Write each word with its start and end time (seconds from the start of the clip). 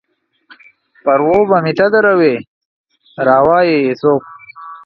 پر 1.03 1.19
و 1.31 1.35
به 1.49 1.57
مې 1.63 1.73
ته 1.77 1.85
دروې، 1.93 2.35
را 3.27 3.37
وا 3.47 3.59
يي 3.69 3.77
يې 3.85 3.93
څوک؟ 4.01 4.21